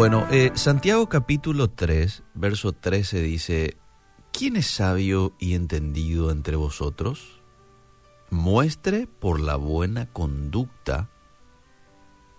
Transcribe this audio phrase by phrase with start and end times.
[0.00, 3.76] Bueno, eh, Santiago capítulo 3, verso 13 dice,
[4.32, 7.42] ¿quién es sabio y entendido entre vosotros?
[8.30, 11.10] Muestre por la buena conducta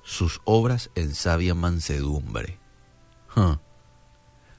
[0.02, 2.58] sus obras en sabia mansedumbre.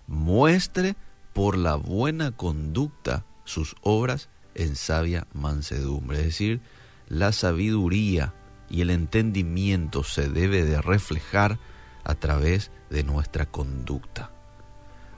[0.06, 0.94] Muestre
[1.32, 6.20] por la buena conducta sus obras en sabia mansedumbre.
[6.20, 6.60] Es decir,
[7.08, 8.32] la sabiduría
[8.70, 11.58] y el entendimiento se debe de reflejar
[12.04, 14.32] a través de nuestra conducta.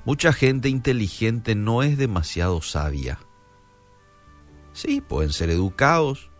[0.05, 3.19] Mucha gente inteligente no es demasiado sabia.
[4.73, 6.31] Sí, pueden ser educados,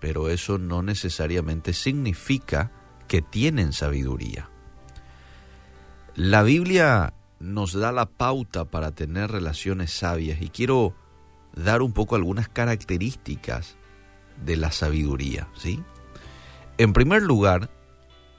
[0.00, 2.72] pero eso no necesariamente significa
[3.06, 4.50] que tienen sabiduría.
[6.16, 10.94] La Biblia nos da la pauta para tener relaciones sabias y quiero
[11.54, 13.76] dar un poco algunas características
[14.44, 15.82] de la sabiduría, ¿sí?
[16.78, 17.70] En primer lugar,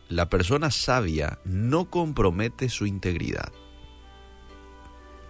[0.07, 3.51] la persona sabia no compromete su integridad.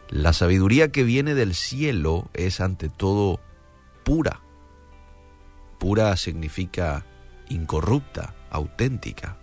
[0.09, 3.39] La sabiduría que viene del cielo es ante todo
[4.03, 4.41] pura.
[5.79, 7.05] Pura significa
[7.49, 9.37] incorrupta, auténtica.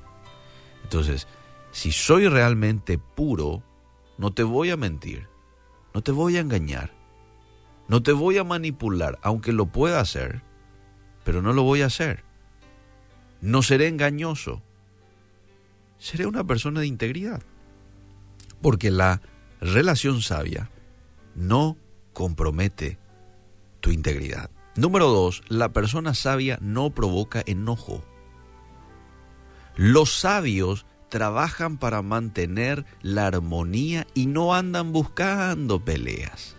[0.82, 1.26] Entonces,
[1.72, 3.62] si soy realmente puro,
[4.18, 5.28] no te voy a mentir,
[5.94, 6.92] no te voy a engañar,
[7.88, 10.42] no te voy a manipular, aunque lo pueda hacer,
[11.24, 12.24] pero no lo voy a hacer.
[13.40, 14.62] No seré engañoso,
[16.02, 17.42] seré una persona de integridad.
[18.60, 19.22] Porque la
[19.60, 20.68] relación sabia
[21.36, 21.76] no
[22.12, 22.98] compromete
[23.80, 24.50] tu integridad.
[24.74, 28.04] Número dos, la persona sabia no provoca enojo.
[29.76, 36.56] Los sabios trabajan para mantener la armonía y no andan buscando peleas.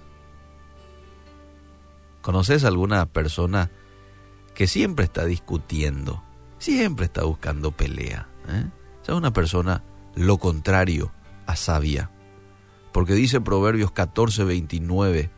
[2.22, 3.72] ¿Conoces alguna persona
[4.56, 6.24] que siempre está discutiendo,
[6.60, 8.30] siempre está buscando pelea?
[8.48, 8.83] ¿eh?
[9.12, 9.84] Es una persona
[10.16, 11.12] lo contrario
[11.46, 12.10] a sabia.
[12.92, 15.32] Porque dice Proverbios 14, 29,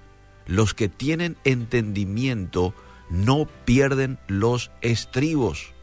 [0.45, 2.73] los que tienen entendimiento
[3.09, 5.73] no pierden los estribos.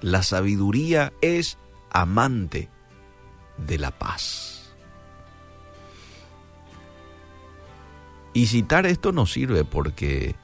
[0.00, 1.58] La sabiduría es
[1.90, 2.68] amante
[3.56, 4.72] de la paz.
[8.32, 10.36] Y citar esto nos sirve porque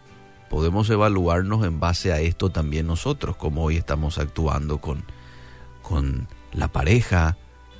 [0.50, 5.04] podemos evaluarnos en base a esto también nosotros, como hoy estamos actuando con
[5.84, 7.36] con la pareja,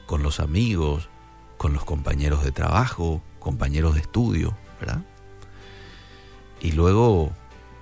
[0.06, 1.08] con los amigos,
[1.56, 5.02] con los compañeros de trabajo, compañeros de estudio, ¿verdad?
[6.60, 7.32] Y luego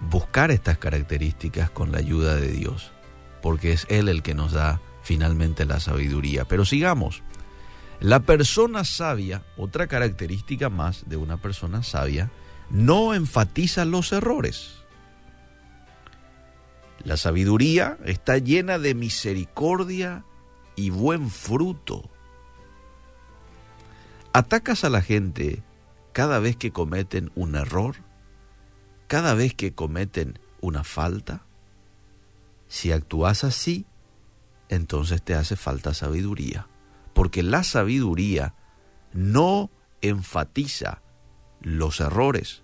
[0.00, 2.92] buscar estas características con la ayuda de Dios,
[3.42, 6.44] porque es Él el que nos da finalmente la sabiduría.
[6.46, 7.22] Pero sigamos.
[8.00, 12.30] La persona sabia, otra característica más de una persona sabia,
[12.70, 14.81] no enfatiza los errores.
[17.04, 20.24] La sabiduría está llena de misericordia
[20.76, 22.08] y buen fruto.
[24.32, 25.62] ¿Atacas a la gente
[26.12, 27.96] cada vez que cometen un error?
[29.08, 31.44] ¿Cada vez que cometen una falta?
[32.68, 33.84] Si actúas así,
[34.68, 36.68] entonces te hace falta sabiduría,
[37.14, 38.54] porque la sabiduría
[39.12, 39.70] no
[40.02, 41.02] enfatiza
[41.60, 42.62] los errores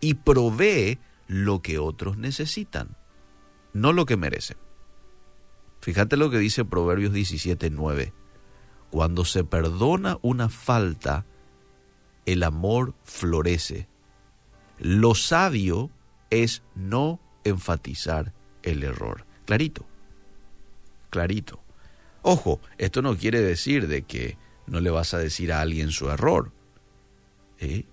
[0.00, 2.96] y provee lo que otros necesitan
[3.74, 4.56] no lo que merecen.
[5.80, 8.14] Fíjate lo que dice Proverbios 17:9.
[8.90, 11.26] Cuando se perdona una falta,
[12.24, 13.88] el amor florece.
[14.78, 15.90] Lo sabio
[16.30, 18.32] es no enfatizar
[18.62, 19.26] el error.
[19.44, 19.84] Clarito,
[21.10, 21.62] clarito.
[22.22, 26.08] Ojo, esto no quiere decir de que no le vas a decir a alguien su
[26.08, 26.52] error.
[27.58, 27.84] ¿eh?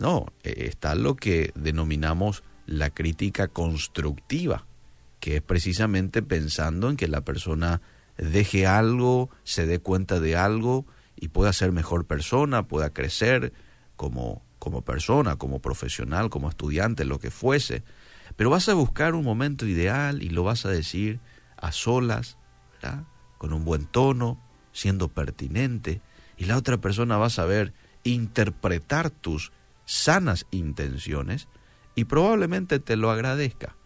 [0.00, 4.65] No, eh, está lo que denominamos la crítica constructiva
[5.20, 7.80] que es precisamente pensando en que la persona
[8.16, 13.52] deje algo, se dé cuenta de algo y pueda ser mejor persona, pueda crecer
[13.96, 17.82] como, como persona, como profesional, como estudiante, lo que fuese.
[18.36, 21.20] Pero vas a buscar un momento ideal y lo vas a decir
[21.56, 22.36] a solas,
[23.38, 24.40] con un buen tono,
[24.72, 26.00] siendo pertinente,
[26.36, 27.72] y la otra persona va a saber
[28.04, 29.52] interpretar tus
[29.86, 31.48] sanas intenciones
[31.94, 33.76] y probablemente te lo agradezca.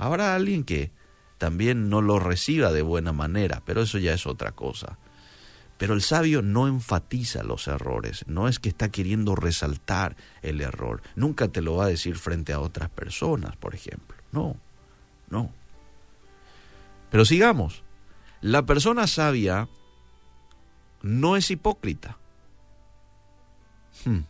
[0.00, 0.92] Habrá alguien que
[1.36, 4.96] también no lo reciba de buena manera, pero eso ya es otra cosa.
[5.76, 11.02] Pero el sabio no enfatiza los errores, no es que está queriendo resaltar el error,
[11.16, 14.16] nunca te lo va a decir frente a otras personas, por ejemplo.
[14.32, 14.56] No,
[15.28, 15.52] no.
[17.10, 17.82] Pero sigamos,
[18.40, 19.68] la persona sabia
[21.02, 22.16] no es hipócrita.
[24.06, 24.20] Hmm.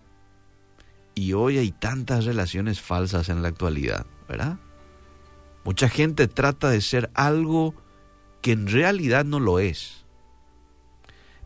[1.15, 4.59] Y hoy hay tantas relaciones falsas en la actualidad, ¿verdad?
[5.65, 7.75] Mucha gente trata de ser algo
[8.41, 10.05] que en realidad no lo es.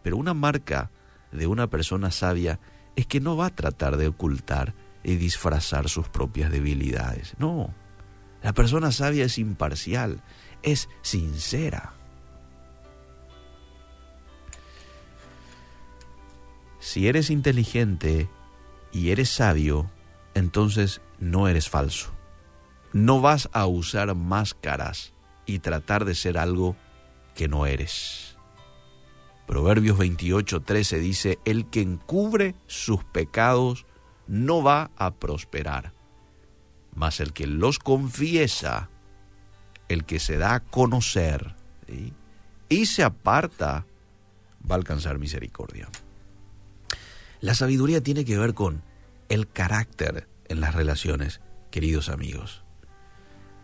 [0.03, 0.91] Pero una marca
[1.33, 2.61] de una persona sabia
[2.97, 7.35] es que no va a tratar de ocultar y disfrazar sus propias debilidades.
[7.39, 7.75] No,
[8.43, 10.23] la persona sabia es imparcial,
[10.63, 11.95] es sincera.
[16.79, 18.29] Si eres inteligente
[18.93, 19.91] y eres sabio,
[20.35, 22.13] entonces no eres falso.
[22.95, 25.13] No vas a usar máscaras
[25.47, 26.77] y tratar de ser algo
[27.35, 28.39] que no eres.
[29.47, 33.85] Proverbios 28, 13 dice, el que encubre sus pecados
[34.27, 35.93] no va a prosperar,
[36.95, 38.89] mas el que los confiesa,
[39.89, 41.57] el que se da a conocer
[42.69, 43.87] y se aparta,
[44.71, 45.89] va a alcanzar misericordia.
[47.41, 48.83] La sabiduría tiene que ver con
[49.29, 52.64] el carácter en las relaciones, queridos amigos.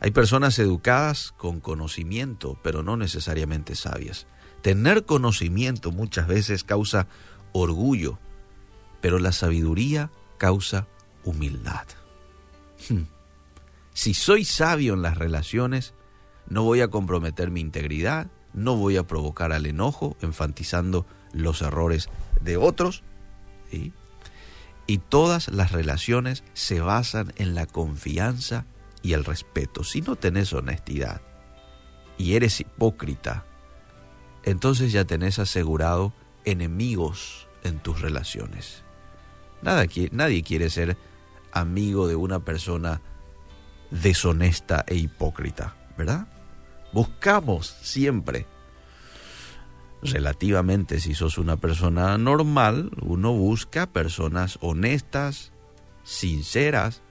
[0.00, 4.26] Hay personas educadas con conocimiento, pero no necesariamente sabias.
[4.62, 7.06] Tener conocimiento muchas veces causa
[7.52, 8.18] orgullo,
[9.02, 10.86] pero la sabiduría causa
[11.24, 11.86] humildad.
[12.88, 13.04] Hmm.
[13.92, 15.92] Si soy sabio en las relaciones,
[16.48, 22.08] no voy a comprometer mi integridad, no voy a provocar al enojo, enfatizando los errores
[22.40, 23.02] de otros.
[24.86, 28.66] Y todas las relaciones se basan en la confianza
[29.02, 29.84] y el respeto.
[29.84, 31.20] Si no tenés honestidad
[32.18, 33.44] y eres hipócrita,
[34.42, 36.12] entonces ya tenés asegurado
[36.44, 38.82] enemigos en tus relaciones.
[39.62, 40.96] Nada, nadie quiere ser
[41.52, 43.02] amigo de una persona
[43.90, 46.28] deshonesta e hipócrita, ¿verdad?
[46.92, 48.46] Buscamos siempre,
[50.02, 55.52] relativamente si sos una persona normal, uno busca personas honestas,
[56.04, 57.02] sinceras,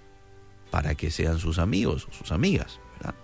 [0.69, 2.79] para que sean sus amigos o sus amigas.
[2.97, 3.15] ¿verdad?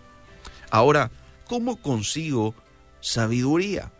[0.71, 1.11] Ahora,
[1.47, 2.55] ¿cómo consigo
[3.01, 3.91] sabiduría?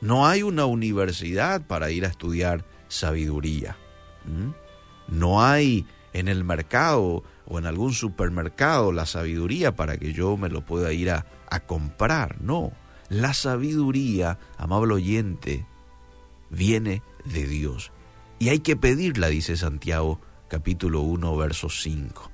[0.00, 3.76] No hay una universidad para ir a estudiar sabiduría.
[5.08, 10.48] No hay en el mercado o en algún supermercado la sabiduría para que yo me
[10.48, 12.40] lo pueda ir a, a comprar.
[12.40, 12.72] No,
[13.08, 15.66] la sabiduría, amable oyente,
[16.48, 17.92] viene de Dios.
[18.38, 22.30] Y hay que pedirla, dice Santiago capítulo 1, verso 5.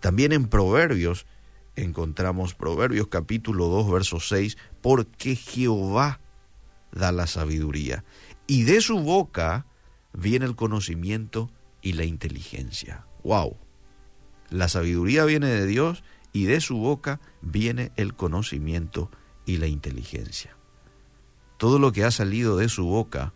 [0.00, 1.26] También en Proverbios
[1.74, 6.20] encontramos Proverbios capítulo 2, verso 6, porque Jehová
[6.92, 8.04] da la sabiduría
[8.46, 9.66] y de su boca
[10.14, 11.50] viene el conocimiento
[11.82, 13.04] y la inteligencia.
[13.24, 13.56] ¡Wow!
[14.48, 19.10] La sabiduría viene de Dios y de su boca viene el conocimiento
[19.44, 20.56] y la inteligencia.
[21.58, 23.34] Todo lo que ha salido de su boca,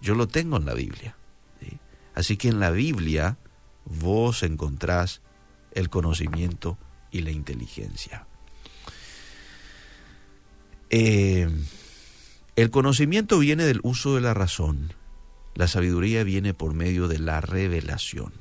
[0.00, 1.16] yo lo tengo en la Biblia.
[2.16, 3.36] Así que en la Biblia
[3.84, 5.20] vos encontrás
[5.72, 6.78] el conocimiento
[7.12, 8.26] y la inteligencia.
[10.90, 11.48] Eh,
[12.56, 14.94] el conocimiento viene del uso de la razón,
[15.54, 18.32] la sabiduría viene por medio de la revelación.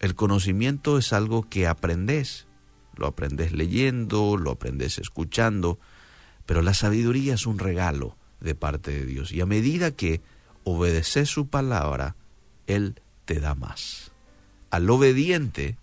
[0.00, 2.48] El conocimiento es algo que aprendes,
[2.96, 5.78] lo aprendes leyendo, lo aprendes escuchando,
[6.44, 10.22] pero la sabiduría es un regalo de parte de Dios y a medida que
[10.64, 12.16] obedeces su palabra,
[12.74, 14.12] Él te da más.
[14.70, 15.76] Al obediente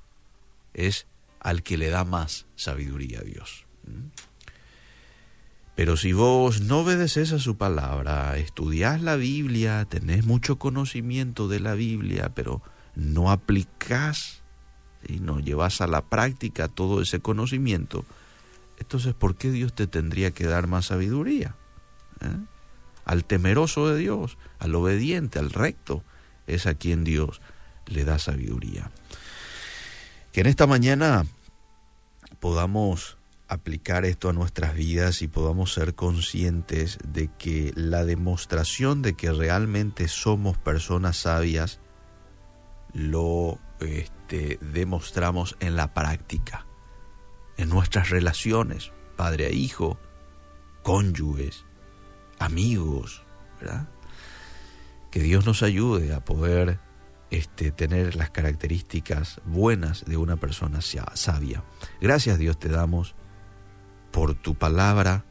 [0.73, 1.07] es
[1.39, 3.65] al que le da más sabiduría a Dios.
[3.83, 4.07] ¿Mm?
[5.75, 11.59] Pero si vos no obedeces a su palabra, estudiás la Biblia, tenés mucho conocimiento de
[11.59, 12.63] la Biblia, pero
[12.95, 14.41] no aplicás
[15.07, 18.05] y no llevas a la práctica todo ese conocimiento,
[18.79, 21.55] entonces ¿por qué Dios te tendría que dar más sabiduría?
[22.21, 22.37] ¿Eh?
[23.05, 26.03] Al temeroso de Dios, al obediente, al recto,
[26.47, 27.41] es a quien Dios
[27.85, 28.91] le da sabiduría.
[30.31, 31.25] Que en esta mañana
[32.39, 39.13] podamos aplicar esto a nuestras vidas y podamos ser conscientes de que la demostración de
[39.13, 41.79] que realmente somos personas sabias
[42.93, 46.65] lo este, demostramos en la práctica,
[47.57, 49.97] en nuestras relaciones, padre a hijo,
[50.83, 51.65] cónyuges,
[52.39, 53.23] amigos,
[53.59, 53.87] ¿verdad?
[55.11, 56.79] Que Dios nos ayude a poder
[57.29, 61.63] este, tener las características buenas de una persona sabia.
[61.99, 63.15] Gracias Dios te damos
[64.11, 65.25] por tu palabra.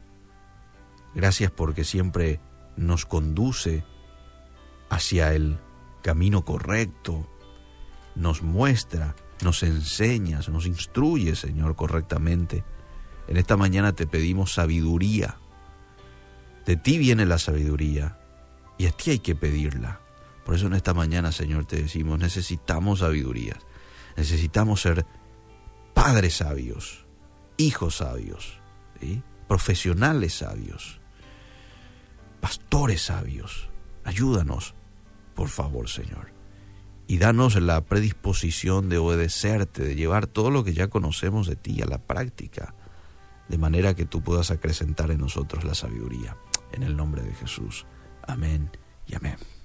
[1.15, 2.39] Gracias porque siempre
[2.75, 3.83] nos conduce
[4.89, 5.59] hacia el
[6.03, 7.27] camino correcto,
[8.15, 12.63] nos muestra, nos enseñas, nos instruye, Señor, correctamente.
[13.27, 15.37] En esta mañana te pedimos sabiduría.
[16.65, 18.19] De ti viene la sabiduría
[18.77, 20.01] y a ti hay que pedirla.
[20.45, 23.57] Por eso en esta mañana, Señor, te decimos, necesitamos sabiduría.
[24.15, 25.05] Necesitamos ser
[25.93, 27.05] padres sabios,
[27.57, 28.59] hijos sabios
[29.47, 30.99] profesionales sabios.
[32.39, 33.69] pastores sabios.
[34.03, 34.75] Ayúdanos,
[35.33, 36.31] por favor, Señor.
[37.07, 41.81] Y danos la predisposición de obedecerte, de llevar todo lo que ya conocemos de ti
[41.81, 42.75] a la práctica,
[43.47, 46.37] de manera que tú puedas acrecentar en nosotros la sabiduría.
[46.73, 47.85] En el nombre de Jesús.
[48.27, 48.69] Amén
[49.07, 49.56] y amén.